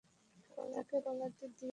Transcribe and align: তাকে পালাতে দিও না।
তাকে 0.73 0.97
পালাতে 1.05 1.45
দিও 1.49 1.61
না। 1.61 1.69